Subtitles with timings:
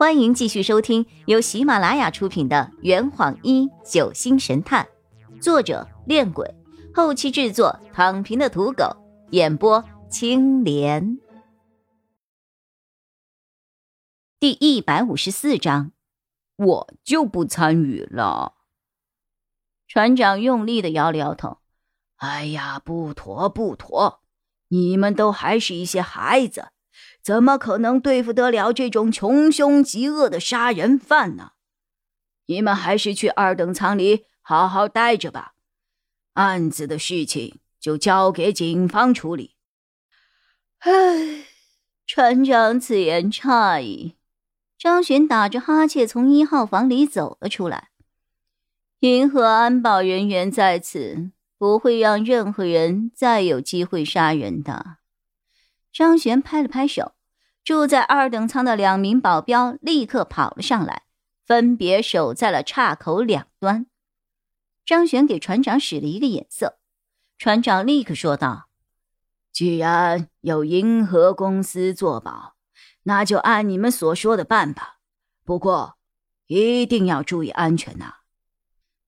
[0.00, 4.88] 欢迎继续收听由喜马拉雅出品的《圆谎一九星神探》，
[5.42, 6.54] 作者：恋鬼，
[6.94, 8.96] 后期制作：躺平的土狗，
[9.30, 11.18] 演播：青莲。
[14.38, 15.92] 第一百五十四章，
[16.56, 18.54] 我就不参与了。
[19.86, 21.58] 船长用力的摇了摇头
[22.16, 24.22] ：“哎呀，不妥不妥，
[24.68, 26.68] 你们都还是一些孩子。”
[27.22, 31.52] 怎么可能对付得了这种穷凶极恶的杀人犯呢？
[32.46, 35.52] 你们还是去二等舱里好好待着吧，
[36.32, 39.54] 案子的事情就交给警方处理。
[40.78, 41.44] 唉，
[42.06, 44.16] 船长此言差矣。
[44.78, 47.90] 张璇打着哈欠从一号房里走了出来。
[49.00, 54.96] 银河安保人员在此，不会让任何人再有机会杀人的。
[55.92, 57.12] 张璇拍了拍手，
[57.64, 61.02] 住在二等舱的两名保镖立刻跑了上来，
[61.44, 63.86] 分别守在了岔口两端。
[64.84, 66.78] 张璇给船长使了一个眼色，
[67.38, 68.68] 船长立刻说道
[69.52, 72.56] ：“既然有银河公司作保，
[73.04, 74.98] 那就按你们所说的办吧。
[75.44, 75.96] 不过，
[76.46, 78.14] 一定要注意安全呐。”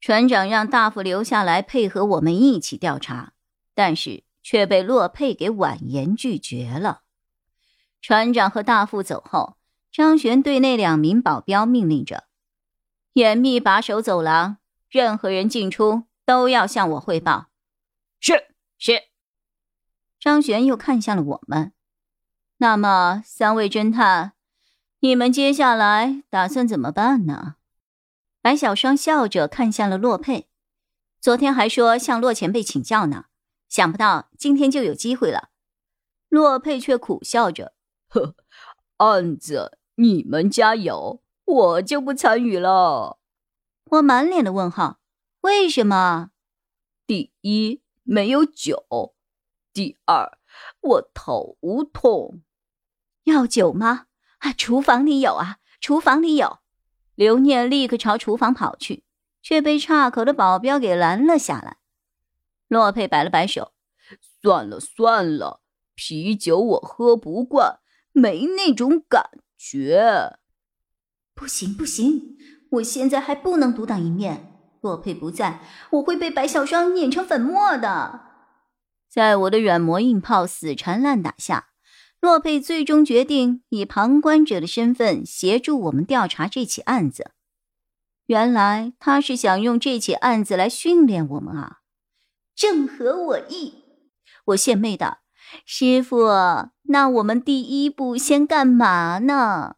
[0.00, 3.32] 船长让大副留下来配合我们一起调查，
[3.74, 4.24] 但是。
[4.46, 7.03] 却被洛佩给婉言拒绝了。
[8.06, 9.56] 船长和大副走后，
[9.90, 12.24] 张璇对那两名保镖命令着
[13.14, 14.58] ：“严密把守走廊，
[14.90, 17.46] 任何人进出都要向我汇报。
[18.20, 19.04] ”“是是。”
[20.20, 21.72] 张璇又看向了我们
[22.60, 24.34] ：“那么，三位侦探，
[25.00, 27.54] 你们接下来打算怎么办呢？”
[28.42, 30.50] 白小双笑着看向了洛佩
[31.22, 33.24] ：“昨天还说向洛前辈请教呢。”
[33.70, 35.48] 想不到今天就有机会了，
[36.28, 37.72] 洛佩却苦笑着
[38.14, 38.36] ：“呵，
[38.98, 43.18] 案子你们家有，我就不参与了。”
[43.90, 45.00] 我满脸的问号
[45.42, 46.30] ：“为什么？”
[47.06, 49.14] 第一，没有酒；
[49.72, 50.38] 第二，
[50.80, 51.58] 我头
[51.92, 52.42] 痛。
[53.24, 54.06] 要酒吗？
[54.38, 56.60] 啊，厨房里有啊，厨房里有。
[57.14, 59.04] 刘念立刻朝厨房跑去，
[59.42, 61.78] 却被岔口的保镖给拦了下来。
[62.68, 63.72] 洛佩摆了摆手
[64.40, 65.60] ：“算了算了，
[65.94, 67.78] 啤酒我喝不惯，
[68.14, 70.38] 没那种感觉。
[71.36, 72.38] ”“不行不行，
[72.70, 74.52] 我现在还不能独当一面。
[74.80, 75.60] 洛佩不在，
[75.90, 78.20] 我会被白小双碾成粉末的。”
[79.10, 81.68] 在我的软磨硬泡、死缠烂打下，
[82.20, 87.32] 洛佩最终决定以旁观者的身份协助我们调查这起案子。
[88.26, 91.80] 原来他是想用这起案子来训练我们啊！
[92.54, 93.84] 正合我意，
[94.46, 95.18] 我献媚道
[95.64, 96.26] ：“师傅，
[96.82, 99.76] 那我们第一步先干嘛呢？”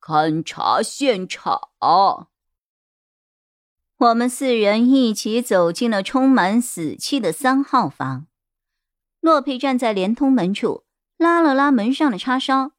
[0.00, 1.70] 勘察现场。
[3.96, 8.26] 我们四人一起走进了充满死气的三号房。
[9.20, 10.84] 洛佩站在连通门处，
[11.16, 12.72] 拉了拉门上的插销。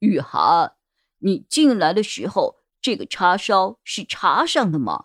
[0.00, 0.74] 雨涵，
[1.18, 5.04] 你进来的时候，这个插销是插上的吗？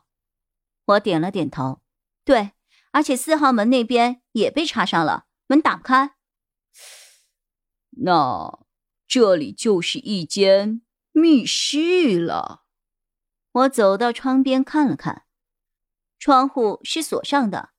[0.86, 1.82] 我点了点头，
[2.26, 2.54] 对。
[2.92, 6.16] 而且四号门那边也被插上了，门打不开。
[8.02, 8.60] 那
[9.08, 12.64] 这里就是一间密室了。
[13.52, 15.24] 我走到窗边看了看，
[16.18, 17.72] 窗户是锁上的，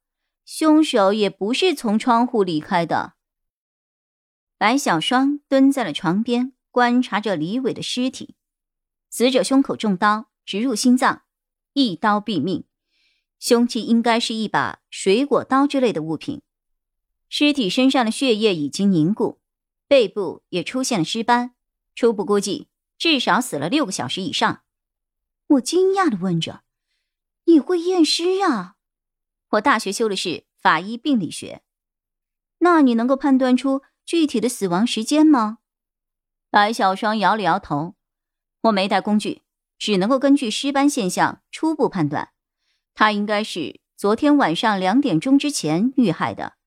[0.44, 3.14] 凶手也不是从窗户离开的。
[4.58, 8.36] 白小双蹲在了床边，观察着李伟的尸体。
[9.08, 11.22] 死者胸口中刀，直入心脏，
[11.72, 12.64] 一刀毙命。
[13.38, 16.42] 凶器应该是一把水果刀之类的物品。
[17.28, 19.39] 尸体身上的血液已经凝固，
[19.90, 21.56] 背部也出现了尸斑，
[21.96, 24.62] 初步估计至少死了六个小时以上。
[25.48, 26.62] 我惊讶的问着
[27.46, 28.76] ：“你会验尸啊？”
[29.50, 31.62] 我大学修的是法医病理学。
[32.58, 35.58] 那你能够判断出具体的死亡时间吗？
[36.50, 37.96] 白小双摇了摇头
[38.62, 39.42] ：“我没带工具，
[39.76, 42.30] 只能够根据尸斑现象初步判断。”
[42.94, 46.58] 他应该是昨天晚上两点钟之前遇害的。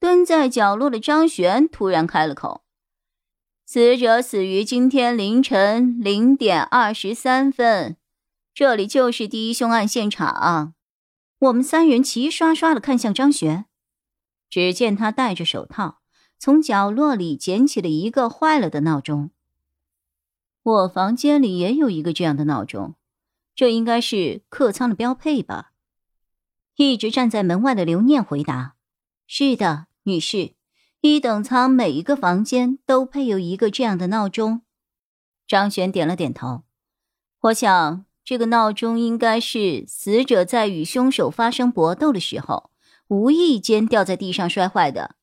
[0.00, 2.64] 蹲在角落的张璇突然开了口
[3.66, 7.98] ：“死者死于今天凌晨零点二十三分，
[8.54, 10.72] 这里就是第一凶案现场。”
[11.38, 13.66] 我们三人齐刷刷的看向张璇，
[14.48, 16.00] 只见他戴着手套，
[16.38, 19.30] 从角落里捡起了一个坏了的闹钟。
[20.62, 22.94] 我房间里也有一个这样的闹钟。
[23.54, 25.72] 这应该是客舱的标配吧？
[26.76, 28.76] 一直站在门外的刘念回答
[29.28, 30.54] ：“是的，女士，
[31.00, 34.62] 一等舱每一个房间都配有一个这样的闹钟。”
[35.46, 36.62] 张璇点了点头。
[37.40, 42.70] 我想，这个闹钟应该是死者在与凶手发生搏斗的时候，
[43.08, 45.16] 无意间掉在地上摔坏的。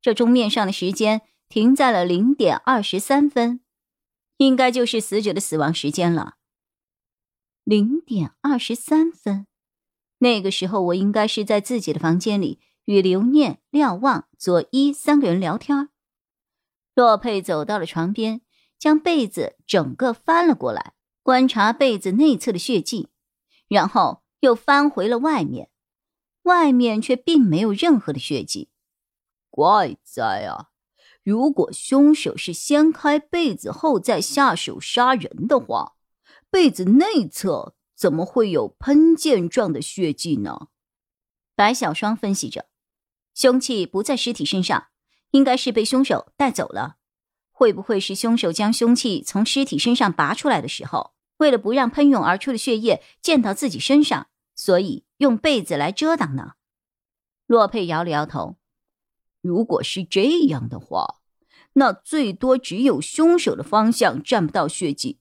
[0.00, 3.60] 这钟面上的时间停在了零点二十三分，
[4.36, 6.34] 应该就是死者的死亡时间了。
[7.64, 9.46] 零点二十三分，
[10.18, 15.88] 那个时候我应该是在自己的房间里与刘念、廖望、左一三个人聊天。
[16.94, 18.40] 洛佩走到了床边，
[18.78, 23.08] 将被子整个翻了过来，观察被子内侧的血迹，
[23.68, 25.70] 然后又翻回了外面，
[26.42, 28.70] 外面却并没有任何的血迹。
[29.50, 30.70] 怪哉啊！
[31.22, 35.94] 如果凶手是掀开被子后再下手杀人的话，
[36.50, 40.68] 被子内侧怎么会有喷溅状的血迹呢？
[41.56, 42.66] 白小双分析着，
[43.34, 44.86] 凶器不在尸体身上，
[45.32, 46.96] 应该是被凶手带走了。
[47.50, 56.52] 会不会是凶手将凶器从尸体身上拔出来的时候，为了不让喷涌而出的血液溅到自己身上，所以用被子来遮挡呢？
[57.46, 58.56] 洛佩摇了摇头。
[59.40, 61.16] 如果是这样的话，
[61.74, 65.18] 那最多只有凶手的方向沾不到血迹。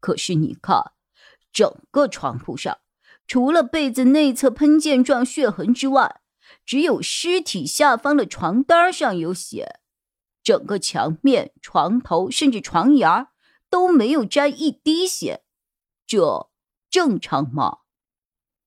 [0.00, 0.92] 可是你看，
[1.52, 2.78] 整个床铺上，
[3.26, 6.20] 除了被子内侧喷溅状血痕之外，
[6.64, 9.80] 只有尸体下方的床单上有血，
[10.42, 13.28] 整个墙面、床头甚至床沿
[13.68, 15.44] 都没有沾一滴血，
[16.06, 16.50] 这
[16.90, 17.78] 正常吗？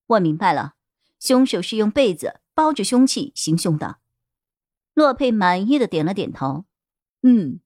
[0.07, 0.75] 我明白了，
[1.19, 3.99] 凶手是用被子包着凶器行凶的。
[4.94, 6.65] 洛佩满意的点了点头，
[7.21, 7.59] 嗯，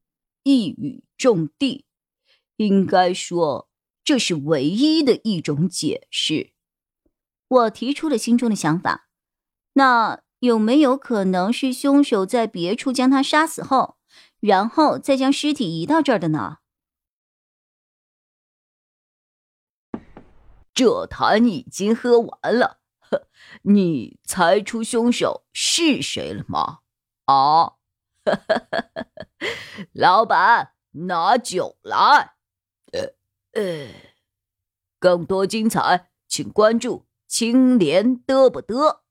[0.44, 1.86] 一语中的。
[2.57, 3.69] 应该说，
[4.04, 6.54] 这是唯一的一种解释。
[7.48, 9.10] 我提出了心中的想法，
[9.73, 13.97] 那有没有可能是凶手在别处将他杀死后，
[14.39, 16.57] 然后再将尸体移到这儿的呢？
[20.73, 23.27] 这坛已经喝完了，呵，
[23.63, 26.79] 你猜出凶手是谁了吗？
[27.25, 27.73] 啊，
[29.94, 32.35] 老板，拿酒来。
[32.94, 33.13] 呃
[33.53, 33.88] 呃，
[35.00, 39.01] 更多精彩，请关注青莲嘚不嘚。